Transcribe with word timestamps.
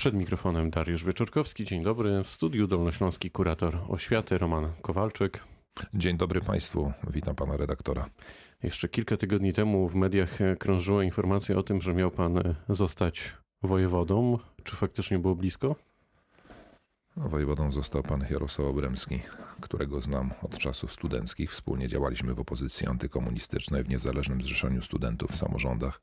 Przed 0.00 0.14
mikrofonem 0.14 0.70
Dariusz 0.70 1.04
Wieczorkowski. 1.04 1.64
Dzień 1.64 1.82
dobry. 1.82 2.24
W 2.24 2.30
studiu 2.30 2.66
Dolnośląski 2.66 3.30
kurator 3.30 3.78
oświaty 3.88 4.38
Roman 4.38 4.72
Kowalczyk. 4.82 5.44
Dzień 5.94 6.16
dobry 6.16 6.40
Państwu. 6.40 6.92
Witam 7.10 7.34
Pana 7.34 7.56
redaktora. 7.56 8.10
Jeszcze 8.62 8.88
kilka 8.88 9.16
tygodni 9.16 9.52
temu 9.52 9.88
w 9.88 9.94
mediach 9.94 10.38
krążyła 10.58 11.04
informacja 11.04 11.56
o 11.56 11.62
tym, 11.62 11.80
że 11.80 11.94
miał 11.94 12.10
Pan 12.10 12.54
zostać 12.68 13.36
wojewodą. 13.62 14.38
Czy 14.64 14.76
faktycznie 14.76 15.18
było 15.18 15.34
blisko? 15.34 15.76
No, 17.16 17.28
wojewodą 17.28 17.72
został 17.72 18.02
pan 18.02 18.24
Jarosław 18.30 18.68
Obremski, 18.68 19.20
którego 19.60 20.00
znam 20.00 20.30
od 20.42 20.58
czasów 20.58 20.92
studenckich. 20.92 21.50
Wspólnie 21.52 21.88
działaliśmy 21.88 22.34
w 22.34 22.40
opozycji 22.40 22.86
antykomunistycznej 22.86 23.84
w 23.84 23.88
Niezależnym 23.88 24.42
Zrzeszeniu 24.42 24.82
Studentów 24.82 25.30
w 25.30 25.36
samorządach. 25.36 26.00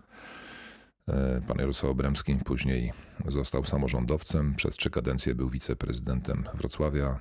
E, 1.09 1.41
pan 1.47 1.57
Jarosław 1.57 1.91
Obremski 1.91 2.35
później 2.35 2.93
został 3.27 3.65
samorządowcem, 3.65 4.55
przez 4.55 4.75
trzy 4.75 4.89
kadencje 4.89 5.35
był 5.35 5.49
wiceprezydentem 5.49 6.43
Wrocławia, 6.53 7.19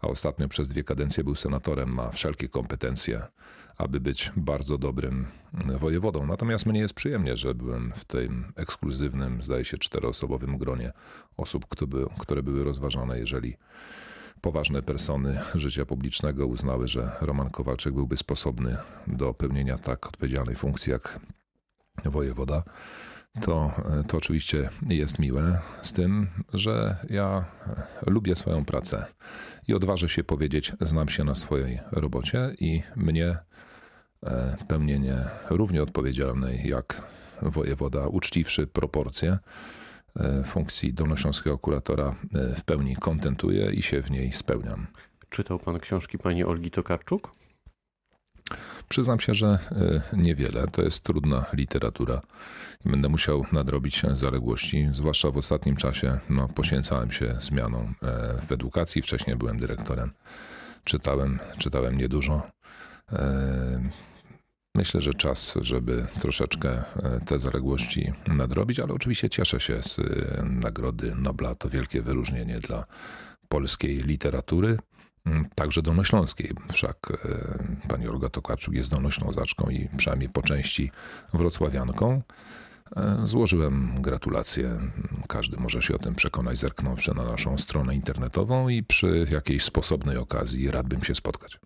a 0.00 0.06
ostatnio 0.06 0.48
przez 0.48 0.68
dwie 0.68 0.84
kadencje 0.84 1.24
był 1.24 1.34
senatorem. 1.34 1.94
Ma 1.94 2.10
wszelkie 2.10 2.48
kompetencje, 2.48 3.22
aby 3.76 4.00
być 4.00 4.32
bardzo 4.36 4.78
dobrym 4.78 5.26
wojewodą. 5.78 6.26
Natomiast 6.26 6.66
mnie 6.66 6.80
jest 6.80 6.94
przyjemnie, 6.94 7.36
że 7.36 7.54
byłem 7.54 7.92
w 7.96 8.04
tym 8.04 8.52
ekskluzywnym, 8.56 9.42
zdaje 9.42 9.64
się, 9.64 9.78
czteroosobowym 9.78 10.58
gronie 10.58 10.92
osób, 11.36 11.66
które 12.18 12.42
były 12.42 12.64
rozważane, 12.64 13.18
jeżeli 13.18 13.56
poważne 14.40 14.82
persony 14.82 15.40
życia 15.54 15.86
publicznego 15.86 16.46
uznały, 16.46 16.88
że 16.88 17.12
Roman 17.20 17.50
Kowalczyk 17.50 17.94
byłby 17.94 18.16
sposobny 18.16 18.76
do 19.06 19.34
pełnienia 19.34 19.78
tak 19.78 20.06
odpowiedzialnej 20.06 20.56
funkcji 20.56 20.92
jak 20.92 21.20
wojewoda 22.04 22.62
to, 23.40 23.72
to 24.08 24.16
oczywiście 24.16 24.68
jest 24.88 25.18
miłe, 25.18 25.60
z 25.82 25.92
tym, 25.92 26.26
że 26.52 26.96
ja 27.10 27.44
lubię 28.06 28.36
swoją 28.36 28.64
pracę 28.64 29.04
i 29.68 29.74
odważę 29.74 30.08
się 30.08 30.24
powiedzieć, 30.24 30.72
znam 30.80 31.08
się 31.08 31.24
na 31.24 31.34
swojej 31.34 31.80
robocie 31.92 32.50
i 32.60 32.82
mnie 32.96 33.36
e, 34.22 34.56
pełnienie 34.68 35.24
równie 35.50 35.82
odpowiedzialnej 35.82 36.68
jak 36.68 37.02
wojewoda, 37.42 38.06
uczciwszy 38.06 38.66
proporcje 38.66 39.38
e, 40.16 40.44
funkcji 40.44 40.94
dolnośląskiego 40.94 41.58
kuratora 41.58 42.14
e, 42.34 42.54
w 42.54 42.64
pełni 42.64 42.96
kontentuje 42.96 43.72
i 43.72 43.82
się 43.82 44.02
w 44.02 44.10
niej 44.10 44.32
spełniam. 44.32 44.86
Czytał 45.30 45.58
pan 45.58 45.80
książki 45.80 46.18
pani 46.18 46.44
Olgi 46.44 46.70
Tokarczuk? 46.70 47.34
Przyznam 48.88 49.20
się, 49.20 49.34
że 49.34 49.46
e, 49.46 50.16
niewiele. 50.16 50.66
To 50.66 50.82
jest 50.82 51.04
trudna 51.04 51.44
literatura 51.52 52.20
i 52.86 52.88
będę 52.88 53.08
musiał 53.08 53.46
nadrobić 53.52 54.02
zaległości, 54.14 54.88
zwłaszcza 54.92 55.30
w 55.30 55.36
ostatnim 55.36 55.76
czasie. 55.76 56.18
No, 56.30 56.48
poświęcałem 56.48 57.12
się 57.12 57.36
zmianom 57.40 57.94
e, 58.02 58.34
w 58.46 58.52
edukacji. 58.52 59.02
Wcześniej 59.02 59.36
byłem 59.36 59.58
dyrektorem. 59.58 60.10
Czytałem, 60.84 61.38
czytałem 61.58 61.98
niedużo. 61.98 62.42
E, 63.12 63.90
myślę, 64.74 65.00
że 65.00 65.14
czas, 65.14 65.54
żeby 65.60 66.06
troszeczkę 66.20 66.82
te 67.26 67.38
zaległości 67.38 68.12
nadrobić, 68.26 68.80
ale 68.80 68.92
oczywiście 68.92 69.30
cieszę 69.30 69.60
się 69.60 69.82
z 69.82 70.00
Nagrody 70.42 71.14
Nobla. 71.14 71.54
To 71.54 71.68
wielkie 71.68 72.02
wyróżnienie 72.02 72.60
dla 72.60 72.84
polskiej 73.48 73.96
literatury. 73.96 74.78
Mm, 75.26 75.48
także 75.54 75.82
dolnośląskiej. 75.82 76.50
Wszak 76.72 76.96
e, 77.24 77.88
pani 77.88 78.08
Olga 78.08 78.28
Tokarczuk 78.28 78.74
jest 78.74 78.90
dolnoślązaczką 78.90 79.70
i 79.70 79.88
przynajmniej 79.96 80.28
po 80.28 80.42
części 80.42 80.90
wrocławianką. 81.32 82.22
E, 82.96 83.22
złożyłem 83.24 84.02
gratulacje. 84.02 84.80
Każdy 85.28 85.56
może 85.56 85.82
się 85.82 85.94
o 85.94 85.98
tym 85.98 86.14
przekonać, 86.14 86.58
zerknąwszy 86.58 87.14
na 87.14 87.24
naszą 87.24 87.58
stronę 87.58 87.94
internetową 87.94 88.68
i 88.68 88.82
przy 88.82 89.26
jakiejś 89.30 89.64
sposobnej 89.64 90.16
okazji 90.16 90.70
radbym 90.70 91.04
się 91.04 91.14
spotkać. 91.14 91.60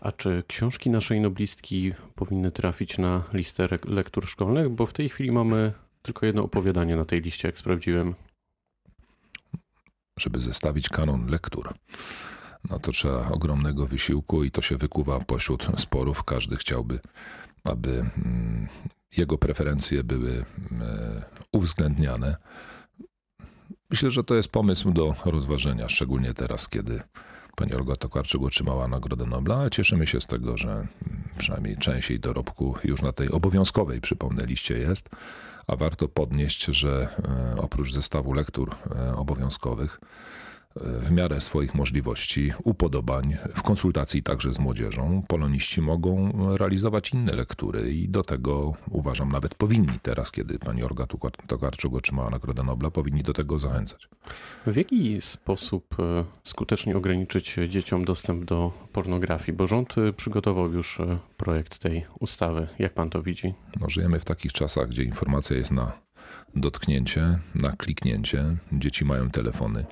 A 0.00 0.12
czy 0.12 0.42
książki 0.48 0.90
naszej 0.90 1.20
noblistki 1.20 1.92
powinny 2.14 2.50
trafić 2.50 2.98
na 2.98 3.22
listę 3.32 3.68
lektur 3.84 4.28
szkolnych? 4.28 4.68
Bo 4.68 4.86
w 4.86 4.92
tej 4.92 5.08
chwili 5.08 5.32
mamy 5.32 5.72
tylko 6.02 6.26
jedno 6.26 6.42
opowiadanie 6.42 6.96
na 6.96 7.04
tej 7.04 7.20
liście, 7.20 7.48
jak 7.48 7.58
sprawdziłem. 7.58 8.14
Żeby 10.18 10.40
zestawić 10.40 10.88
kanon 10.88 11.26
lektur 11.26 11.74
no 12.70 12.78
to 12.78 12.92
trzeba 12.92 13.28
ogromnego 13.28 13.86
wysiłku 13.86 14.44
i 14.44 14.50
to 14.50 14.62
się 14.62 14.76
wykuwa 14.76 15.20
pośród 15.20 15.66
sporów. 15.78 16.24
Każdy 16.24 16.56
chciałby, 16.56 17.00
aby 17.64 17.90
mm, 17.90 18.68
jego 19.16 19.38
preferencje 19.38 20.04
były 20.04 20.30
mm, 20.30 20.42
uwzględniane. 21.52 22.36
Myślę, 23.90 24.10
że 24.10 24.24
to 24.24 24.34
jest 24.34 24.48
pomysł 24.48 24.90
do 24.90 25.14
rozważenia, 25.24 25.88
szczególnie 25.88 26.34
teraz, 26.34 26.68
kiedy 26.68 27.02
pani 27.56 27.74
Olga 27.74 27.96
Tokarczyk 27.96 28.42
otrzymała 28.42 28.88
Nagrodę 28.88 29.26
Nobla, 29.26 29.70
cieszymy 29.70 30.06
się 30.06 30.20
z 30.20 30.26
tego, 30.26 30.58
że 30.58 30.70
mm, 30.70 30.88
przynajmniej 31.38 31.76
część 31.76 32.10
jej 32.10 32.20
dorobku 32.20 32.74
już 32.84 33.02
na 33.02 33.12
tej 33.12 33.30
obowiązkowej, 33.30 34.00
przypomnę, 34.00 34.46
liście 34.46 34.78
jest. 34.78 35.08
A 35.66 35.76
warto 35.76 36.08
podnieść, 36.08 36.64
że 36.64 37.08
e, 37.56 37.60
oprócz 37.60 37.92
zestawu 37.92 38.32
lektur 38.32 38.76
e, 38.96 39.14
obowiązkowych, 39.16 40.00
w 40.76 41.10
miarę 41.10 41.40
swoich 41.40 41.74
możliwości, 41.74 42.52
upodobań, 42.64 43.36
w 43.56 43.62
konsultacji 43.62 44.22
także 44.22 44.54
z 44.54 44.58
młodzieżą, 44.58 45.22
poloniści 45.28 45.80
mogą 45.80 46.32
realizować 46.56 47.10
inne 47.10 47.32
lektury 47.32 47.92
i 47.92 48.08
do 48.08 48.22
tego 48.22 48.72
uważam 48.90 49.32
nawet 49.32 49.54
powinni 49.54 49.98
teraz, 50.02 50.30
kiedy 50.30 50.58
pani 50.58 50.82
Olga 50.82 51.06
Tokarczuk 51.46 51.94
otrzymała 51.94 52.30
Nagrodę 52.30 52.62
Nobla, 52.62 52.90
powinni 52.90 53.22
do 53.22 53.32
tego 53.32 53.58
zachęcać. 53.58 54.08
W 54.66 54.76
jaki 54.76 55.20
sposób 55.20 55.96
e, 55.98 56.24
skutecznie 56.44 56.96
ograniczyć 56.96 57.56
dzieciom 57.68 58.04
dostęp 58.04 58.44
do 58.44 58.72
pornografii? 58.92 59.56
Bo 59.56 59.66
rząd 59.66 59.98
e, 59.98 60.12
przygotował 60.12 60.72
już 60.72 61.00
e, 61.00 61.18
projekt 61.36 61.78
tej 61.78 62.04
ustawy. 62.20 62.68
Jak 62.78 62.94
pan 62.94 63.10
to 63.10 63.22
widzi? 63.22 63.54
No, 63.80 63.90
żyjemy 63.90 64.20
w 64.20 64.24
takich 64.24 64.52
czasach, 64.52 64.88
gdzie 64.88 65.02
informacja 65.02 65.56
jest 65.56 65.70
na 65.70 65.92
dotknięcie, 66.54 67.38
na 67.54 67.76
kliknięcie. 67.76 68.44
Dzieci 68.72 69.04
mają 69.04 69.30
telefony. 69.30 69.84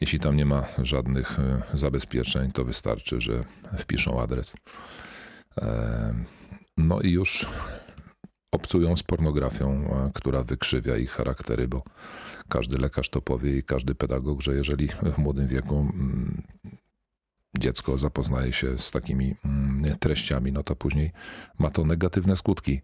Jeśli 0.00 0.20
tam 0.20 0.36
nie 0.36 0.44
ma 0.44 0.64
żadnych 0.82 1.38
e, 1.38 1.62
zabezpieczeń, 1.74 2.52
to 2.52 2.64
wystarczy, 2.64 3.20
że 3.20 3.44
wpiszą 3.78 4.20
adres. 4.20 4.54
E, 5.60 6.14
no 6.76 7.00
i 7.00 7.10
już 7.10 7.46
obcują 8.52 8.96
z 8.96 9.02
pornografią, 9.02 9.70
e, 9.70 10.10
która 10.14 10.42
wykrzywia 10.42 10.96
ich 10.96 11.10
charaktery, 11.10 11.68
bo 11.68 11.82
każdy 12.48 12.78
lekarz 12.78 13.10
to 13.10 13.22
powie 13.22 13.58
i 13.58 13.62
każdy 13.62 13.94
pedagog, 13.94 14.42
że 14.42 14.54
jeżeli 14.54 14.88
w 14.88 15.18
młodym 15.18 15.48
wieku 15.48 15.74
mm, 15.78 16.42
dziecko 17.58 17.98
zapoznaje 17.98 18.52
się 18.52 18.78
z 18.78 18.90
takimi 18.90 19.34
mm, 19.44 19.98
treściami, 19.98 20.52
no 20.52 20.62
to 20.62 20.76
później 20.76 21.12
ma 21.58 21.70
to 21.70 21.84
negatywne 21.84 22.36
skutki. 22.36 22.80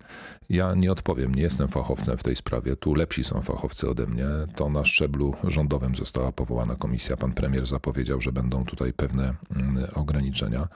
Ja 0.48 0.74
nie 0.74 0.92
odpowiem, 0.92 1.34
nie 1.34 1.42
jestem 1.42 1.68
fachowcem 1.68 2.18
w 2.18 2.22
tej 2.22 2.36
sprawie, 2.36 2.76
tu 2.76 2.94
lepsi 2.94 3.24
są 3.24 3.42
fachowcy 3.42 3.90
ode 3.90 4.06
mnie. 4.06 4.26
To 4.56 4.70
na 4.70 4.84
szczeblu 4.84 5.34
rządowym 5.44 5.94
została 5.94 6.32
powołana 6.32 6.76
komisja. 6.76 7.16
Pan 7.16 7.32
premier 7.32 7.66
zapowiedział, 7.66 8.20
że 8.20 8.32
będą 8.32 8.64
tutaj 8.64 8.92
pewne 8.92 9.34
mm, 9.50 9.86
ograniczenia. 9.94 10.68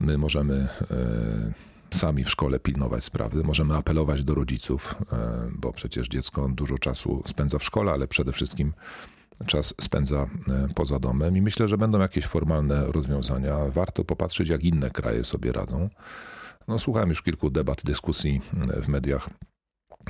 My 0.00 0.18
możemy 0.18 0.68
e, 0.90 1.96
sami 1.96 2.24
w 2.24 2.30
szkole 2.30 2.60
pilnować 2.60 3.04
sprawy, 3.04 3.44
możemy 3.44 3.76
apelować 3.76 4.24
do 4.24 4.34
rodziców, 4.34 4.94
e, 5.12 5.16
bo 5.52 5.72
przecież 5.72 6.08
dziecko 6.08 6.48
dużo 6.48 6.78
czasu 6.78 7.22
spędza 7.26 7.58
w 7.58 7.64
szkole, 7.64 7.92
ale 7.92 8.08
przede 8.08 8.32
wszystkim 8.32 8.72
czas 9.46 9.74
spędza 9.80 10.16
e, 10.48 10.68
poza 10.74 10.98
domem 10.98 11.36
i 11.36 11.42
myślę, 11.42 11.68
że 11.68 11.78
będą 11.78 11.98
jakieś 11.98 12.26
formalne 12.26 12.86
rozwiązania. 12.86 13.56
Warto 13.68 14.04
popatrzeć, 14.04 14.48
jak 14.48 14.64
inne 14.64 14.90
kraje 14.90 15.24
sobie 15.24 15.52
radzą. 15.52 15.88
No, 16.68 16.78
słuchałem 16.78 17.08
już 17.08 17.22
kilku 17.22 17.50
debat, 17.50 17.84
dyskusji 17.84 18.40
e, 18.76 18.82
w 18.82 18.88
mediach 18.88 19.30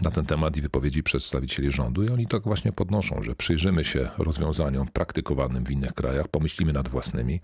na 0.02 0.10
ten 0.10 0.26
temat 0.26 0.56
i 0.56 0.60
wypowiedzi 0.60 1.02
przedstawicieli 1.02 1.70
rządu, 1.70 2.02
i 2.02 2.08
oni 2.08 2.26
tak 2.26 2.42
właśnie 2.42 2.72
podnoszą, 2.72 3.22
że 3.22 3.34
przyjrzymy 3.34 3.84
się 3.84 4.08
rozwiązaniom 4.18 4.88
praktykowanym 4.88 5.64
w 5.64 5.70
innych 5.70 5.92
krajach, 5.92 6.28
pomyślimy 6.28 6.72
nad 6.72 6.88
własnymi 6.88 7.40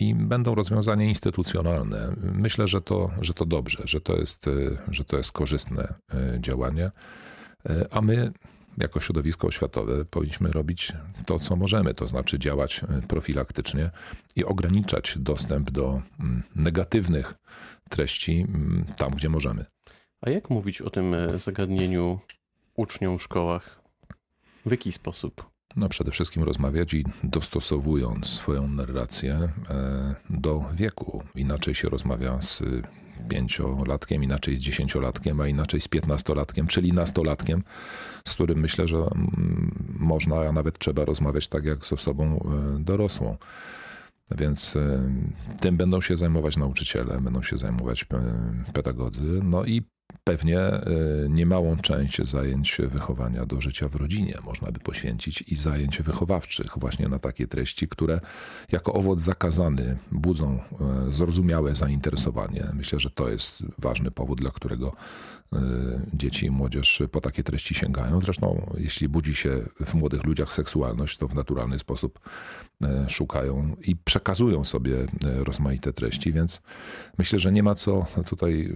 i 0.00 0.14
będą 0.14 0.54
rozwiązania 0.54 1.04
instytucjonalne. 1.04 2.12
Myślę, 2.22 2.68
że 2.68 2.80
to, 2.80 3.10
że 3.20 3.34
to 3.34 3.46
dobrze, 3.46 3.82
że 3.84 4.00
to 4.00 4.16
jest, 4.16 4.48
e, 4.48 4.52
że 4.88 5.04
to 5.04 5.16
jest 5.16 5.32
korzystne 5.32 5.94
działanie. 6.40 6.90
A 7.90 8.00
my 8.00 8.32
jako 8.78 9.00
środowisko 9.00 9.46
oświatowe 9.46 10.04
powinniśmy 10.04 10.52
robić 10.52 10.92
to, 11.26 11.38
co 11.38 11.56
możemy, 11.56 11.94
to 11.94 12.08
znaczy 12.08 12.38
działać 12.38 12.80
e, 12.88 13.02
profilaktycznie 13.02 13.90
i 14.36 14.44
ograniczać 14.44 15.14
dostęp 15.18 15.70
do 15.70 16.02
mm, 16.20 16.42
negatywnych 16.56 17.34
treści 17.90 18.46
mm, 18.48 18.84
tam, 18.96 19.10
gdzie 19.10 19.28
możemy. 19.28 19.64
A 20.20 20.30
jak 20.30 20.50
mówić 20.50 20.82
o 20.82 20.90
tym 20.90 21.14
e, 21.14 21.38
zagadnieniu 21.38 22.20
uczniom 22.76 23.18
w 23.18 23.22
szkołach? 23.22 23.82
W 24.66 24.70
jaki 24.70 24.92
sposób? 24.92 25.50
No 25.76 25.88
przede 25.88 26.10
wszystkim 26.10 26.42
rozmawiać 26.42 26.94
i 26.94 27.04
dostosowując 27.24 28.26
swoją 28.26 28.68
narrację 28.68 29.34
e, 29.34 30.14
do 30.30 30.64
wieku. 30.74 31.22
Inaczej 31.34 31.74
się 31.74 31.88
rozmawia 31.88 32.40
z 32.40 32.62
pięciolatkiem, 33.28 34.22
inaczej 34.22 34.56
z 34.56 34.60
dziesięciolatkiem, 34.60 35.40
a 35.40 35.48
inaczej 35.48 35.80
z 35.80 35.88
piętnastolatkiem, 35.88 36.66
czyli 36.66 36.92
nastolatkiem, 36.92 37.62
z 38.24 38.34
którym 38.34 38.60
myślę, 38.60 38.88
że 38.88 38.96
mm, 38.96 39.96
można, 39.98 40.36
a 40.36 40.52
nawet 40.52 40.78
trzeba 40.78 41.04
rozmawiać 41.04 41.48
tak 41.48 41.64
jak 41.64 41.86
z 41.86 41.92
osobą 41.92 42.46
dorosłą. 42.78 43.36
Więc 44.38 44.78
tym 45.60 45.76
będą 45.76 46.00
się 46.00 46.16
zajmować 46.16 46.56
nauczyciele, 46.56 47.20
będą 47.20 47.42
się 47.42 47.58
zajmować 47.58 48.06
pedagodzy, 48.72 49.40
no 49.44 49.64
i 49.64 49.82
pewnie 50.24 50.58
e, 50.58 50.82
niemałą 51.28 51.76
część 51.76 52.28
zajęć 52.28 52.78
wychowania 52.88 53.46
do 53.46 53.60
życia 53.60 53.88
w 53.88 53.94
rodzinie 53.94 54.34
można 54.44 54.72
by 54.72 54.80
poświęcić 54.80 55.42
i 55.42 55.56
zajęć 55.56 56.02
wychowawczych 56.02 56.66
właśnie 56.76 57.08
na 57.08 57.18
takie 57.18 57.46
treści, 57.46 57.88
które 57.88 58.20
jako 58.72 58.92
owoc 58.92 59.20
zakazany 59.20 59.96
budzą 60.12 60.58
e, 61.08 61.12
zrozumiałe 61.12 61.74
zainteresowanie. 61.74 62.64
Myślę, 62.74 63.00
że 63.00 63.10
to 63.10 63.28
jest 63.28 63.62
ważny 63.78 64.10
powód, 64.10 64.40
dla 64.40 64.50
którego 64.50 64.92
e, 65.52 65.58
dzieci 66.14 66.46
i 66.46 66.50
młodzież 66.50 67.02
po 67.12 67.20
takie 67.20 67.42
treści 67.42 67.74
sięgają. 67.74 68.20
Zresztą, 68.20 68.74
jeśli 68.78 69.08
budzi 69.08 69.34
się 69.34 69.62
w 69.86 69.94
młodych 69.94 70.24
ludziach 70.24 70.52
seksualność, 70.52 71.18
to 71.18 71.28
w 71.28 71.34
naturalny 71.34 71.78
sposób 71.78 72.20
szukają 73.08 73.76
i 73.82 73.96
przekazują 73.96 74.64
sobie 74.64 74.96
rozmaite 75.22 75.92
treści, 75.92 76.32
więc 76.32 76.62
myślę, 77.18 77.38
że 77.38 77.52
nie 77.52 77.62
ma 77.62 77.74
co 77.74 78.06
tutaj 78.26 78.74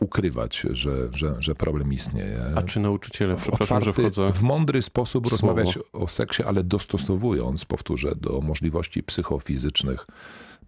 ukrywać, 0.00 0.66
że, 0.70 1.08
że, 1.12 1.34
że 1.38 1.54
problem 1.54 1.92
istnieje. 1.92 2.40
A 2.54 2.62
czy 2.62 2.80
nauczyciele, 2.80 3.36
przepraszam, 3.36 3.64
Otwarty, 3.64 3.84
że 3.84 3.92
wchodzę 3.92 4.32
w 4.32 4.42
mądry 4.42 4.82
sposób 4.82 5.28
w 5.28 5.32
rozmawiać 5.32 5.78
o 5.92 6.08
seksie, 6.08 6.42
ale 6.42 6.64
dostosowując, 6.64 7.64
powtórzę, 7.64 8.14
do 8.14 8.40
możliwości 8.40 9.02
psychofizycznych 9.02 10.06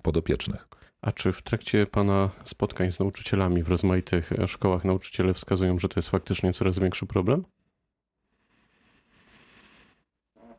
podopiecznych. 0.02 0.68
A 1.02 1.12
czy 1.12 1.32
w 1.32 1.42
trakcie 1.42 1.86
Pana 1.86 2.30
spotkań 2.44 2.92
z 2.92 2.98
nauczycielami 2.98 3.62
w 3.62 3.68
rozmaitych 3.68 4.30
szkołach 4.46 4.84
nauczyciele 4.84 5.34
wskazują, 5.34 5.78
że 5.78 5.88
to 5.88 5.98
jest 5.98 6.08
faktycznie 6.08 6.52
coraz 6.52 6.78
większy 6.78 7.06
problem? 7.06 7.44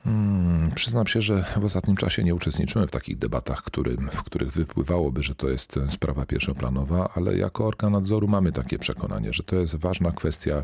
Hmm, 0.03 0.58
przyznam 0.79 1.07
się, 1.07 1.21
że 1.21 1.45
w 1.57 1.65
ostatnim 1.65 1.97
czasie 1.97 2.23
nie 2.23 2.35
uczestniczyłem 2.35 2.87
w 2.87 2.91
takich 2.91 3.17
debatach, 3.17 3.63
w 4.11 4.23
których 4.23 4.51
wypływałoby, 4.51 5.23
że 5.23 5.35
to 5.35 5.49
jest 5.49 5.79
sprawa 5.89 6.25
pierwszoplanowa, 6.25 7.09
ale 7.15 7.37
jako 7.37 7.67
organ 7.67 7.91
nadzoru 7.91 8.27
mamy 8.27 8.51
takie 8.51 8.79
przekonanie, 8.79 9.33
że 9.33 9.43
to 9.43 9.55
jest 9.55 9.75
ważna 9.75 10.11
kwestia 10.11 10.63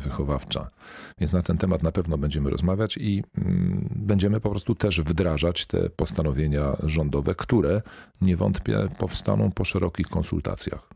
wychowawcza. 0.00 0.70
Więc 1.18 1.32
na 1.32 1.42
ten 1.42 1.58
temat 1.58 1.82
na 1.82 1.92
pewno 1.92 2.18
będziemy 2.18 2.50
rozmawiać 2.50 2.96
i 2.96 3.22
mm, 3.38 3.88
będziemy 3.96 4.40
po 4.40 4.50
prostu 4.50 4.74
też 4.74 5.00
wdrażać 5.00 5.66
te 5.66 5.90
postanowienia 5.90 6.76
rządowe, 6.82 7.34
które 7.34 7.82
niewątpię 8.20 8.88
powstaną 8.98 9.50
po 9.50 9.64
szerokich 9.64 10.08
konsultacjach. 10.08 10.88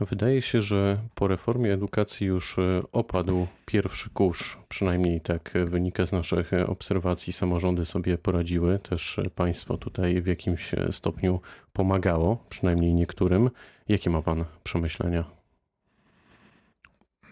Wydaje 0.00 0.42
się, 0.42 0.62
że 0.62 0.98
po 1.14 1.28
reformie 1.28 1.72
edukacji 1.72 2.26
już 2.26 2.58
e, 2.58 2.82
opadł 2.92 3.46
pierwszy 3.66 4.10
kurz, 4.10 4.58
przynajmniej 4.68 5.20
tak 5.20 5.54
wynika 5.66 6.06
z 6.06 6.12
naszych 6.12 6.50
obserwacji. 6.66 7.32
Samorządy 7.32 7.86
sobie 7.86 8.18
poradziły, 8.18 8.78
też 8.78 9.20
państwo 9.36 9.78
tutaj 9.78 10.22
w 10.22 10.26
jakimś 10.26 10.70
stopniu 10.90 11.40
pomagało, 11.72 12.44
przynajmniej 12.48 12.94
niektórym. 12.94 13.50
Jakie 13.88 14.10
ma 14.10 14.22
Pan 14.22 14.44
przemyślenia? 14.64 15.24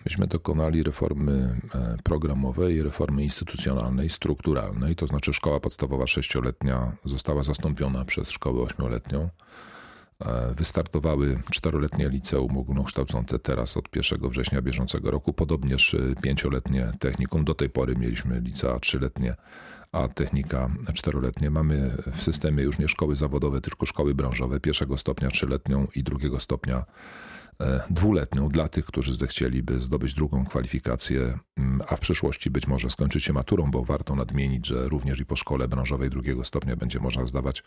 Myśmy 0.04 0.26
dokonali 0.26 0.82
reformy 0.82 1.60
e, 1.74 1.96
programowej 2.04 2.82
reformy 2.82 3.22
instytucjonalnej, 3.22 4.10
strukturalnej, 4.10 4.96
to 4.96 5.06
znaczy 5.06 5.32
szkoła 5.32 5.60
podstawowa 5.60 6.06
sześcioletnia 6.06 6.92
została 7.04 7.42
zastąpiona 7.42 8.04
przez 8.04 8.30
szkołę 8.30 8.62
ośmioletnią. 8.62 9.28
E, 10.26 10.54
wystartowały 10.54 11.42
czteroletnie 11.50 12.08
liceum 12.08 12.58
ogólnokształcące 12.58 13.38
teraz 13.38 13.76
od 13.76 13.96
1 13.96 14.30
września 14.30 14.62
bieżącego 14.62 15.10
roku, 15.10 15.32
podobnież 15.32 15.94
e, 15.94 15.98
pięcioletnie 16.22 16.92
technikum. 16.98 17.44
Do 17.44 17.54
tej 17.54 17.70
pory 17.70 17.96
mieliśmy 17.96 18.40
licea 18.40 18.80
trzyletnie, 18.80 19.36
a 19.92 20.08
technika 20.08 20.70
czteroletnie. 20.94 21.50
Mamy 21.50 21.90
w 22.12 22.22
systemie 22.22 22.62
już 22.62 22.78
nie 22.78 22.88
szkoły 22.88 23.16
zawodowe, 23.16 23.60
tylko 23.60 23.86
szkoły 23.86 24.14
branżowe 24.14 24.60
pierwszego 24.60 24.98
stopnia 24.98 25.28
trzyletnią 25.28 25.86
i 25.94 26.02
drugiego 26.02 26.40
stopnia 26.40 26.84
E, 27.60 27.82
dwuletnią 27.90 28.48
dla 28.48 28.68
tych, 28.68 28.86
którzy 28.86 29.14
zechcieliby 29.14 29.80
zdobyć 29.80 30.14
drugą 30.14 30.44
kwalifikację, 30.44 31.38
mm, 31.56 31.82
a 31.88 31.96
w 31.96 32.00
przyszłości 32.00 32.50
być 32.50 32.66
może 32.66 32.90
skończyć 32.90 33.24
się 33.24 33.32
maturą, 33.32 33.70
bo 33.70 33.84
warto 33.84 34.14
nadmienić, 34.14 34.66
że 34.66 34.88
również 34.88 35.20
i 35.20 35.26
po 35.26 35.36
szkole 35.36 35.68
branżowej 35.68 36.10
drugiego 36.10 36.44
stopnia 36.44 36.76
będzie 36.76 37.00
można 37.00 37.26
zdawać 37.26 37.62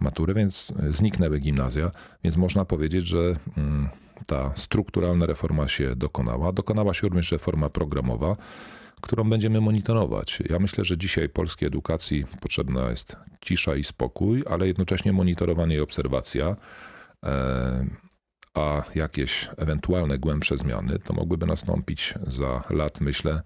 maturę, 0.00 0.34
więc 0.34 0.72
zniknęły 0.90 1.40
gimnazja, 1.40 1.90
więc 2.24 2.36
można 2.36 2.64
powiedzieć, 2.64 3.06
że 3.06 3.36
mm, 3.56 3.88
ta 4.26 4.52
strukturalna 4.56 5.26
reforma 5.26 5.68
się 5.68 5.96
dokonała. 5.96 6.52
Dokonała 6.52 6.94
się 6.94 7.08
również 7.08 7.32
reforma 7.32 7.70
programowa, 7.70 8.36
którą 9.04 9.30
będziemy 9.30 9.60
monitorować. 9.60 10.42
Ja 10.50 10.58
myślę, 10.58 10.84
że 10.84 10.98
dzisiaj 10.98 11.28
polskiej 11.28 11.66
edukacji 11.68 12.24
potrzebna 12.40 12.90
jest 12.90 13.16
cisza 13.40 13.76
i 13.76 13.84
spokój, 13.84 14.44
ale 14.50 14.66
jednocześnie 14.66 15.12
monitorowanie 15.12 15.76
i 15.76 15.80
obserwacja 15.80 16.56
e, 17.24 17.86
a 18.54 18.82
jakieś 18.94 19.48
ewentualne 19.56 20.18
głębsze 20.18 20.56
zmiany 20.56 20.98
to 20.98 21.14
mogłyby 21.14 21.46
nastąpić 21.46 22.14
za 22.26 22.62
lat, 22.70 23.00
myślę, 23.00 23.42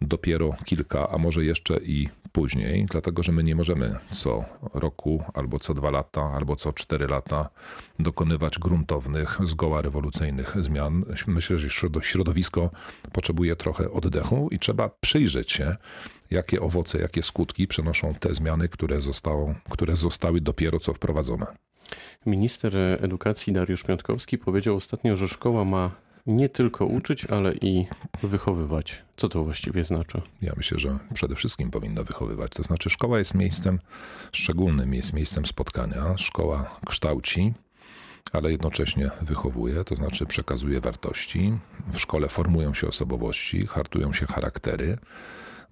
dopiero 0.00 0.56
kilka, 0.64 1.08
a 1.08 1.18
może 1.18 1.44
jeszcze 1.44 1.76
i 1.76 2.08
później, 2.36 2.86
dlatego 2.90 3.22
że 3.22 3.32
my 3.32 3.42
nie 3.42 3.54
możemy 3.54 3.96
co 4.12 4.44
roku, 4.74 5.24
albo 5.34 5.58
co 5.58 5.74
dwa 5.74 5.90
lata, 5.90 6.22
albo 6.22 6.56
co 6.56 6.72
cztery 6.72 7.06
lata 7.06 7.50
dokonywać 7.98 8.58
gruntownych, 8.58 9.38
zgoła 9.44 9.82
rewolucyjnych 9.82 10.56
zmian. 10.60 11.04
Myślę, 11.26 11.58
że 11.58 11.70
środowisko 12.00 12.70
potrzebuje 13.12 13.56
trochę 13.56 13.90
oddechu 13.90 14.48
i 14.50 14.58
trzeba 14.58 14.88
przyjrzeć 15.00 15.52
się, 15.52 15.76
jakie 16.30 16.60
owoce, 16.60 16.98
jakie 16.98 17.22
skutki 17.22 17.66
przynoszą 17.66 18.14
te 18.14 18.34
zmiany, 18.34 18.68
które, 18.68 19.00
zostało, 19.00 19.54
które 19.70 19.96
zostały 19.96 20.40
dopiero 20.40 20.80
co 20.80 20.94
wprowadzone. 20.94 21.46
Minister 22.26 22.76
edukacji 23.00 23.52
Dariusz 23.52 23.84
Piątkowski 23.84 24.38
powiedział 24.38 24.76
ostatnio, 24.76 25.16
że 25.16 25.28
szkoła 25.28 25.64
ma 25.64 25.90
nie 26.26 26.48
tylko 26.48 26.86
uczyć, 26.86 27.24
ale 27.24 27.54
i 27.54 27.86
wychowywać. 28.22 29.02
Co 29.16 29.28
to 29.28 29.44
właściwie 29.44 29.84
znaczy? 29.84 30.22
Ja 30.42 30.52
myślę, 30.56 30.78
że 30.78 30.98
przede 31.14 31.34
wszystkim 31.34 31.70
powinna 31.70 32.02
wychowywać. 32.02 32.52
To 32.52 32.62
znaczy, 32.62 32.90
szkoła 32.90 33.18
jest 33.18 33.34
miejscem 33.34 33.78
szczególnym, 34.32 34.94
jest 34.94 35.12
miejscem 35.12 35.46
spotkania. 35.46 36.16
Szkoła 36.16 36.80
kształci, 36.86 37.54
ale 38.32 38.50
jednocześnie 38.50 39.10
wychowuje, 39.22 39.84
to 39.84 39.96
znaczy 39.96 40.26
przekazuje 40.26 40.80
wartości. 40.80 41.58
W 41.92 41.98
szkole 41.98 42.28
formują 42.28 42.74
się 42.74 42.88
osobowości, 42.88 43.66
hartują 43.66 44.12
się 44.12 44.26
charaktery, 44.26 44.98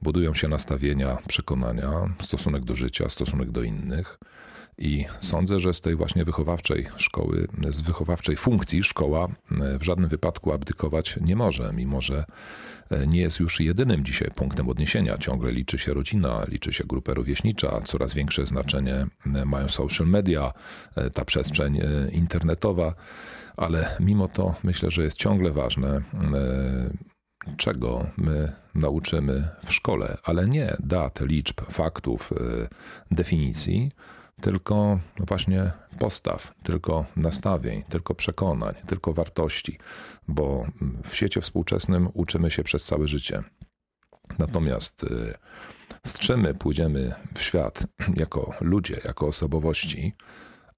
budują 0.03 0.35
się 0.35 0.49
nastawienia, 0.49 1.19
przekonania, 1.29 1.91
stosunek 2.23 2.65
do 2.65 2.75
życia, 2.75 3.09
stosunek 3.09 3.51
do 3.51 3.63
innych. 3.63 4.19
I 4.79 5.05
sądzę, 5.21 5.61
że 5.61 5.75
z 5.75 5.81
tej 5.81 5.97
właśnie 5.97 6.25
wychowawczej 6.25 6.89
szkoły, 6.97 7.49
z 7.71 7.81
wychowawczej 7.81 8.37
funkcji 8.37 8.83
szkoła 8.83 9.29
e, 9.51 9.79
w 9.79 9.83
żadnym 9.83 10.09
wypadku 10.09 10.53
abdykować 10.53 11.17
nie 11.21 11.37
może, 11.37 11.73
mimo 11.73 12.03
że 12.03 12.25
e, 12.91 13.07
nie 13.07 13.21
jest 13.21 13.41
już 13.41 13.61
jedynym 13.61 14.05
dzisiaj 14.05 14.31
punktem 14.35 14.69
odniesienia. 14.69 15.19
Ciągle 15.19 15.53
liczy 15.53 15.79
się 15.79 15.95
rodzina, 15.95 16.45
liczy 16.49 16.73
się 16.73 16.85
grupa 16.85 17.15
rówieśnicza, 17.15 17.81
coraz 17.81 18.15
większe 18.15 18.47
znaczenie 18.47 19.07
e, 19.35 19.45
mają 19.45 19.69
social 19.69 20.07
media, 20.07 20.53
ta 21.15 21.25
przestrzeń 21.25 21.81
internetowa, 22.13 22.95
ale 23.57 23.97
mimo 24.01 24.29
to 24.29 24.55
myślę, 24.65 24.91
że 24.91 25.03
jest 25.03 25.17
ciągle 25.17 25.51
ważne, 25.51 26.03
czego 27.57 28.07
my 28.17 28.53
nauczymy 28.75 29.49
w 29.65 29.73
szkole, 29.73 30.19
ale 30.25 30.45
nie 30.45 30.77
dat, 30.81 31.21
liczb, 31.21 31.61
faktów, 31.71 32.33
definicji 33.11 33.91
tylko 34.41 34.99
właśnie 35.19 35.73
postaw, 35.99 36.55
tylko 36.63 37.05
nastawień, 37.17 37.83
tylko 37.83 38.15
przekonań, 38.15 38.75
tylko 38.87 39.13
wartości, 39.13 39.79
bo 40.29 40.67
w 41.05 41.15
świecie 41.15 41.41
współczesnym 41.41 42.09
uczymy 42.15 42.51
się 42.51 42.65
przez 42.65 42.85
całe 42.85 43.09
życie. 43.09 43.43
Natomiast 44.39 45.05
y, 45.05 45.35
z 46.07 46.19
czym 46.19 46.41
my 46.41 46.55
pójdziemy 46.55 47.15
w 47.35 47.43
świat 47.43 47.87
jako 48.17 48.55
ludzie, 48.61 49.01
jako 49.05 49.27
osobowości, 49.27 50.13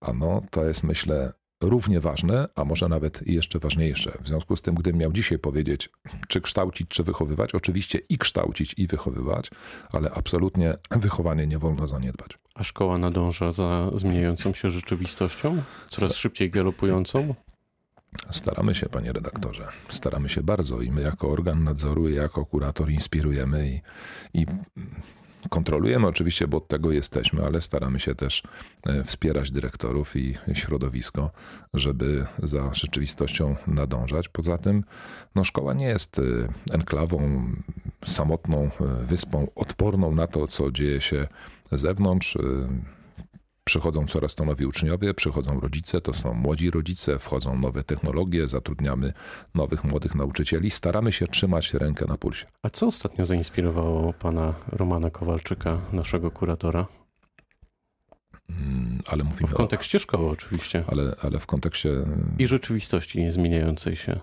ano 0.00 0.42
to 0.50 0.64
jest 0.64 0.82
myślę 0.82 1.32
równie 1.60 2.00
ważne, 2.00 2.48
a 2.54 2.64
może 2.64 2.88
nawet 2.88 3.26
jeszcze 3.26 3.58
ważniejsze. 3.58 4.18
W 4.20 4.28
związku 4.28 4.56
z 4.56 4.62
tym, 4.62 4.74
gdybym 4.74 5.00
miał 5.00 5.12
dzisiaj 5.12 5.38
powiedzieć, 5.38 5.90
czy 6.28 6.40
kształcić, 6.40 6.88
czy 6.88 7.02
wychowywać, 7.02 7.54
oczywiście 7.54 7.98
i 8.08 8.18
kształcić, 8.18 8.74
i 8.76 8.86
wychowywać, 8.86 9.50
ale 9.92 10.10
absolutnie 10.10 10.74
wychowanie 10.90 11.46
nie 11.46 11.58
wolno 11.58 11.88
zaniedbać. 11.88 12.38
A 12.54 12.64
szkoła 12.64 12.98
nadąża 12.98 13.52
za 13.52 13.90
zmieniającą 13.94 14.54
się 14.54 14.70
rzeczywistością? 14.70 15.62
Coraz 15.90 16.16
szybciej 16.16 16.50
galopującą? 16.50 17.34
Staramy 18.30 18.74
się, 18.74 18.88
panie 18.88 19.12
redaktorze. 19.12 19.68
Staramy 19.88 20.28
się 20.28 20.42
bardzo 20.42 20.80
i 20.80 20.90
my 20.90 21.02
jako 21.02 21.28
organ 21.28 21.64
nadzoru, 21.64 22.08
i 22.08 22.14
jako 22.14 22.46
kurator 22.46 22.90
inspirujemy 22.90 23.68
i, 23.68 23.80
i 24.40 24.46
kontrolujemy 25.50 26.06
oczywiście, 26.06 26.48
bo 26.48 26.56
od 26.56 26.68
tego 26.68 26.92
jesteśmy, 26.92 27.44
ale 27.44 27.62
staramy 27.62 28.00
się 28.00 28.14
też 28.14 28.42
e, 28.86 29.04
wspierać 29.04 29.50
dyrektorów 29.50 30.16
i 30.16 30.34
środowisko, 30.52 31.30
żeby 31.74 32.26
za 32.42 32.74
rzeczywistością 32.74 33.56
nadążać. 33.66 34.28
Poza 34.28 34.58
tym 34.58 34.84
no, 35.34 35.44
szkoła 35.44 35.74
nie 35.74 35.86
jest 35.86 36.20
enklawą, 36.70 37.50
samotną 38.06 38.70
wyspą, 39.02 39.46
odporną 39.54 40.14
na 40.14 40.26
to, 40.26 40.46
co 40.46 40.70
dzieje 40.70 41.00
się 41.00 41.28
zewnątrz. 41.72 42.38
Przychodzą 43.68 44.06
coraz 44.06 44.34
to 44.34 44.44
nowi 44.44 44.66
uczniowie, 44.66 45.14
przychodzą 45.14 45.60
rodzice, 45.60 46.00
to 46.00 46.12
są 46.12 46.34
młodzi 46.34 46.70
rodzice, 46.70 47.18
wchodzą 47.18 47.58
nowe 47.58 47.84
technologie, 47.84 48.46
zatrudniamy 48.46 49.12
nowych 49.54 49.84
młodych 49.84 50.14
nauczycieli. 50.14 50.70
Staramy 50.70 51.12
się 51.12 51.26
trzymać 51.26 51.74
rękę 51.74 52.04
na 52.08 52.16
pulsie. 52.16 52.46
A 52.62 52.70
co 52.70 52.86
ostatnio 52.86 53.24
zainspirowało 53.24 54.12
pana 54.12 54.54
Romana 54.68 55.10
Kowalczyka, 55.10 55.80
naszego 55.92 56.30
kuratora? 56.30 56.86
Mm, 58.50 59.02
ale 59.06 59.24
mówimy 59.24 59.48
w 59.48 59.54
kontekście 59.54 59.98
o... 59.98 60.00
szkoły 60.00 60.30
oczywiście. 60.30 60.84
Ale, 60.86 61.16
ale 61.22 61.38
w 61.38 61.46
kontekście... 61.46 61.90
I 62.38 62.46
rzeczywistości 62.46 63.20
niezmieniającej 63.20 63.96
się. 63.96 64.20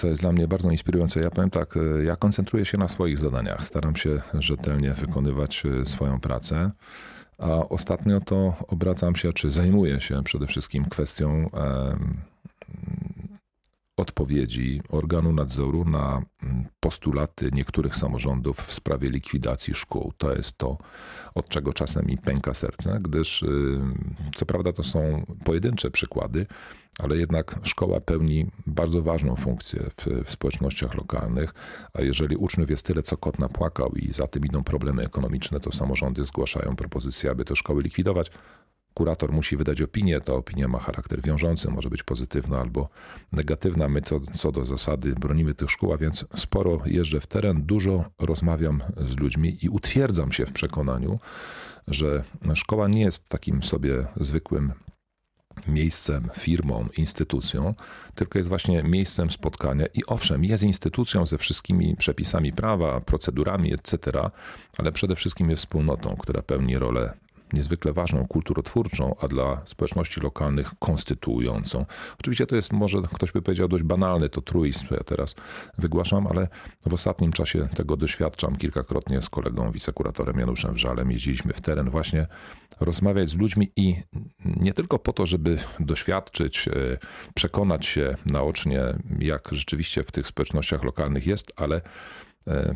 To 0.00 0.06
jest 0.06 0.20
dla 0.20 0.32
mnie 0.32 0.48
bardzo 0.48 0.70
inspirujące. 0.70 1.20
Ja 1.20 1.30
powiem 1.30 1.50
tak, 1.50 1.76
e, 1.76 2.04
ja 2.04 2.16
koncentruję 2.16 2.64
się 2.64 2.78
na 2.78 2.88
swoich 2.88 3.18
zadaniach. 3.18 3.64
Staram 3.64 3.96
się 3.96 4.22
rzetelnie 4.34 4.90
wykonywać 4.90 5.62
e, 5.66 5.86
swoją 5.86 6.20
pracę. 6.20 6.70
A 7.42 7.68
ostatnio 7.68 8.20
to 8.20 8.54
obracam 8.68 9.16
się, 9.16 9.32
czy 9.32 9.50
zajmuję 9.50 10.00
się 10.00 10.22
przede 10.22 10.46
wszystkim 10.46 10.84
kwestią 10.84 11.50
odpowiedzi 14.02 14.82
organu 14.88 15.32
nadzoru 15.32 15.84
na 15.84 16.22
mm, 16.42 16.64
postulaty 16.80 17.50
niektórych 17.52 17.96
samorządów 17.96 18.56
w 18.56 18.72
sprawie 18.72 19.10
likwidacji 19.10 19.74
szkół. 19.74 20.12
To 20.18 20.32
jest 20.36 20.58
to, 20.58 20.78
od 21.34 21.48
czego 21.48 21.72
czasem 21.72 22.06
mi 22.06 22.18
pęka 22.18 22.54
serce, 22.54 22.98
gdyż 23.00 23.42
y, 23.42 23.80
co 24.34 24.46
prawda 24.46 24.72
to 24.72 24.84
są 24.84 25.26
pojedyncze 25.44 25.90
przykłady, 25.90 26.46
ale 26.98 27.16
jednak 27.16 27.60
szkoła 27.62 28.00
pełni 28.00 28.50
bardzo 28.66 29.02
ważną 29.02 29.36
funkcję 29.36 29.90
w, 29.96 30.24
w 30.24 30.30
społecznościach 30.30 30.94
lokalnych, 30.94 31.54
a 31.92 32.02
jeżeli 32.02 32.36
uczniów 32.36 32.70
jest 32.70 32.86
tyle, 32.86 33.02
co 33.02 33.16
kot 33.16 33.38
napłakał 33.38 33.92
i 33.92 34.12
za 34.12 34.26
tym 34.26 34.44
idą 34.44 34.64
problemy 34.64 35.02
ekonomiczne, 35.02 35.60
to 35.60 35.72
samorządy 35.72 36.24
zgłaszają 36.24 36.76
propozycję, 36.76 37.30
aby 37.30 37.44
te 37.44 37.56
szkoły 37.56 37.82
likwidować. 37.82 38.30
Kurator 38.94 39.32
musi 39.32 39.56
wydać 39.56 39.82
opinię, 39.82 40.20
ta 40.20 40.32
opinia 40.32 40.68
ma 40.68 40.78
charakter 40.78 41.22
wiążący, 41.22 41.70
może 41.70 41.90
być 41.90 42.02
pozytywna 42.02 42.58
albo 42.58 42.88
negatywna. 43.32 43.88
My 43.88 44.02
to, 44.02 44.20
co 44.20 44.52
do 44.52 44.64
zasady 44.64 45.12
bronimy 45.12 45.54
tych 45.54 45.70
szkół, 45.70 45.92
a 45.92 45.96
więc 45.96 46.24
sporo 46.36 46.80
jeżdżę 46.86 47.20
w 47.20 47.26
teren, 47.26 47.62
dużo 47.62 48.04
rozmawiam 48.18 48.82
z 48.96 49.16
ludźmi 49.16 49.58
i 49.62 49.68
utwierdzam 49.68 50.32
się 50.32 50.46
w 50.46 50.52
przekonaniu, 50.52 51.18
że 51.88 52.24
szkoła 52.54 52.88
nie 52.88 53.00
jest 53.00 53.28
takim 53.28 53.62
sobie 53.62 54.06
zwykłym 54.16 54.72
miejscem, 55.66 56.30
firmą, 56.38 56.88
instytucją, 56.96 57.74
tylko 58.14 58.38
jest 58.38 58.48
właśnie 58.48 58.82
miejscem 58.82 59.30
spotkania 59.30 59.86
i 59.94 60.06
owszem, 60.06 60.44
jest 60.44 60.62
instytucją 60.62 61.26
ze 61.26 61.38
wszystkimi 61.38 61.96
przepisami 61.96 62.52
prawa, 62.52 63.00
procedurami, 63.00 63.74
etc., 63.74 63.98
ale 64.78 64.92
przede 64.92 65.16
wszystkim 65.16 65.50
jest 65.50 65.62
wspólnotą, 65.62 66.16
która 66.16 66.42
pełni 66.42 66.78
rolę 66.78 67.12
niezwykle 67.52 67.92
ważną, 67.92 68.26
kulturotwórczą, 68.26 69.16
a 69.20 69.28
dla 69.28 69.62
społeczności 69.64 70.20
lokalnych 70.20 70.70
konstytuującą. 70.78 71.86
Oczywiście 72.20 72.46
to 72.46 72.56
jest 72.56 72.72
może, 72.72 72.98
ktoś 73.14 73.32
by 73.32 73.42
powiedział, 73.42 73.68
dość 73.68 73.84
banalne 73.84 74.28
to 74.28 74.40
truństwo, 74.40 74.94
ja 74.94 75.04
teraz 75.04 75.34
wygłaszam, 75.78 76.26
ale 76.26 76.48
w 76.86 76.94
ostatnim 76.94 77.32
czasie 77.32 77.68
tego 77.74 77.96
doświadczam 77.96 78.56
kilkakrotnie 78.56 79.22
z 79.22 79.30
kolegą 79.30 79.70
wicekuratorem 79.70 80.38
Januszem 80.38 80.74
Wrzalem. 80.74 81.10
Jeździliśmy 81.10 81.52
w 81.52 81.60
teren 81.60 81.90
właśnie 81.90 82.26
rozmawiać 82.80 83.30
z 83.30 83.36
ludźmi 83.36 83.72
i 83.76 83.96
nie 84.44 84.72
tylko 84.72 84.98
po 84.98 85.12
to, 85.12 85.26
żeby 85.26 85.58
doświadczyć, 85.80 86.68
e, 86.68 86.72
przekonać 87.34 87.86
się 87.86 88.14
naocznie, 88.26 88.80
jak 89.18 89.48
rzeczywiście 89.52 90.02
w 90.02 90.12
tych 90.12 90.26
społecznościach 90.26 90.84
lokalnych 90.84 91.26
jest, 91.26 91.52
ale 91.56 91.80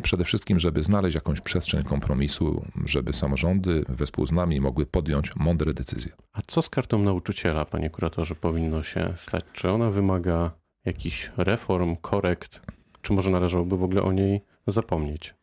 przede 0.02 0.24
wszystkim, 0.24 0.58
żeby 0.58 0.82
znaleźć 0.82 1.14
jakąś 1.14 1.40
przestrzeń 1.40 1.84
kompromisu, 1.84 2.64
żeby 2.84 3.12
samorządy 3.12 3.84
wespół 3.88 4.26
z 4.26 4.32
nami 4.32 4.60
mogły 4.60 4.86
podjąć 4.86 5.36
mądre 5.36 5.74
decyzje. 5.74 6.12
A 6.32 6.42
co 6.46 6.62
z 6.62 6.70
kartą 6.70 6.98
nauczyciela, 6.98 7.64
panie 7.64 7.90
kuratorze, 7.90 8.34
powinno 8.34 8.82
się 8.82 9.14
stać? 9.16 9.44
Czy 9.52 9.70
ona 9.70 9.90
wymaga 9.90 10.50
jakichś 10.84 11.30
reform, 11.36 11.96
korekt, 11.96 12.60
czy 13.02 13.12
może 13.12 13.30
należałoby 13.30 13.76
w 13.76 13.82
ogóle 13.82 14.02
o 14.02 14.12
niej 14.12 14.40
zapomnieć? 14.66 15.34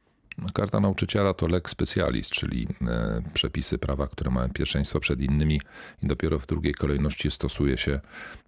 Karta 0.53 0.79
nauczyciela 0.79 1.33
to 1.33 1.47
lex 1.47 1.71
specialis, 1.71 2.29
czyli 2.29 2.67
e, 2.81 3.21
przepisy 3.33 3.77
prawa, 3.77 4.07
które 4.07 4.31
mają 4.31 4.49
pierwszeństwo 4.49 4.99
przed 4.99 5.21
innymi 5.21 5.61
i 6.03 6.07
dopiero 6.07 6.39
w 6.39 6.47
drugiej 6.47 6.73
kolejności 6.73 7.31
stosuje 7.31 7.77
się 7.77 7.99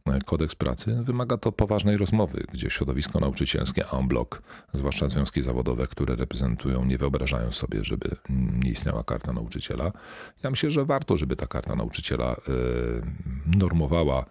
e, 0.06 0.20
kodeks 0.25 0.56
pracy. 0.56 0.98
Wymaga 1.04 1.38
to 1.38 1.51
poważnej 1.51 1.98
rozmowy, 1.98 2.46
gdzie 2.54 2.70
środowisko 2.70 3.20
nauczycielskie 3.20 3.92
en 3.92 4.08
bloc, 4.08 4.30
zwłaszcza 4.74 5.10
związki 5.10 5.44
zawodowe, 5.44 5.88
które 5.88 6.15
reprezentują, 6.15 6.86
nie 6.86 6.98
wyobrażają 6.98 7.51
sobie, 7.51 7.84
żeby 7.84 8.10
nie 8.63 8.72
istniała 8.72 9.04
karta 9.04 9.34
nauczyciela. 9.34 9.92
Ja 10.44 10.50
myślę, 10.50 10.72
że 10.72 10.86
warto, 10.86 11.18
żeby 11.18 11.36
ta 11.36 11.48
karta 11.48 11.75
nauczyciela 11.75 12.32
e, 12.32 12.38
normowała 13.58 14.25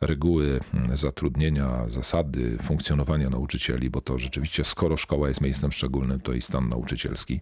reguły 0.00 0.60
mm, 0.74 0.96
zatrudnienia, 0.96 1.88
zasady 1.88 2.58
funkcjonowania 2.62 3.30
nauczycieli, 3.30 3.90
bo 3.90 4.00
to 4.00 4.18
rzeczywiście, 4.18 4.64
skoro 4.64 4.96
szkoła 4.96 5.28
jest 5.28 5.40
miejscem 5.40 5.72
szczególnym, 5.72 6.20
to 6.20 6.32
i 6.32 6.42
stan 6.42 6.68
nauczycielski 6.96 7.40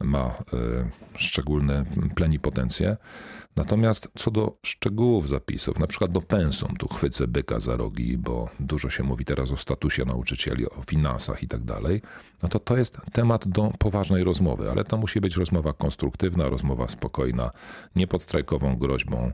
ma 0.00 0.26
e, 0.26 0.34
szczególne 1.16 1.84
plenipotencje. 2.14 2.96
Natomiast 3.56 4.08
co 4.18 4.30
do 4.30 4.58
szczegółów 4.62 5.28
zapisów, 5.28 5.78
na 5.78 5.86
przykład 5.86 6.12
do 6.12 6.20
pensum, 6.20 6.76
tu 6.76 6.88
chwycę 6.88 7.28
byka 7.28 7.60
za 7.60 7.76
rogi, 7.76 8.18
bo 8.18 8.48
dużo 8.60 8.90
się 8.90 9.02
mówi 9.02 9.24
teraz 9.24 9.50
o 9.50 9.56
statusie 9.56 10.04
nauczycieli, 10.04 10.70
o 10.70 10.82
finansach 10.86 11.42
i 11.42 11.48
tak 11.48 11.64
dalej, 11.64 12.02
no 12.42 12.48
to 12.48 12.58
to 12.58 12.76
jest 12.76 12.98
temat 13.12 13.48
do 13.48 13.72
poważnej 13.78 14.24
rozmowy, 14.24 14.70
ale 14.70 14.84
to 14.84 14.96
musi 14.96 15.20
być 15.20 15.36
rozmowa 15.36 15.72
konstruktywna, 15.72 16.48
rozmowa 16.48 16.88
spokojna, 16.88 17.50
nie 17.96 18.06
pod 18.06 18.22
strajkową 18.22 18.76
groźbą, 18.76 19.32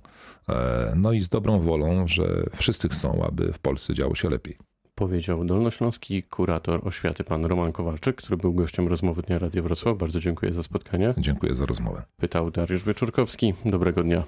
e, 0.49 0.93
no 0.97 1.13
i 1.13 1.23
z 1.23 1.29
dobrą 1.29 1.61
wolą, 1.61 2.09
że 2.09 2.45
wszyscy 2.57 2.89
chcą, 2.89 3.25
aby 3.25 3.53
w 3.53 3.59
Polsce 3.59 3.95
działo 3.95 4.15
się 4.15 4.31
lepiej 4.31 4.70
powiedział 5.01 5.45
dolnośląski 5.45 6.23
kurator 6.23 6.89
oświaty 6.89 7.25
pan 7.25 7.45
Roman 7.45 7.73
Kowalczyk, 7.73 8.17
który 8.17 8.37
był 8.37 8.53
gościem 8.55 8.89
rozmowy 8.89 9.23
Dnia 9.23 9.39
Radio 9.39 9.63
Wrocław. 9.63 9.99
Bardzo 9.99 10.21
dziękuję 10.21 10.53
za 10.53 10.63
spotkanie. 10.63 11.15
Dziękuję 11.19 11.55
za 11.55 11.67
rozmowę. 11.67 12.03
Pytał 12.17 12.51
Dariusz 12.51 12.85
Wieczorkowski. 12.85 13.55
Dobrego 13.65 14.03
dnia. 14.03 14.25